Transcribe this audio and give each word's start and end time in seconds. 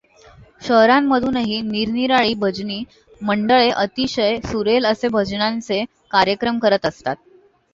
शहरांमधूनही 0.61 1.59
निरनिराळी 1.63 2.33
भजनी 2.39 2.81
मंडळे 3.21 3.69
अतिशय 3.71 4.39
सुरेल 4.45 4.85
असे 4.85 5.07
भजनांचे 5.09 5.83
कार्यक्रम 6.11 6.59
करत 6.59 6.85
असतात. 6.85 7.15